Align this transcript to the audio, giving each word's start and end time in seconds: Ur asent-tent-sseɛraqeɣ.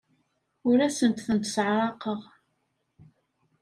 Ur 0.69 0.79
asent-tent-sseɛraqeɣ. 0.87 2.21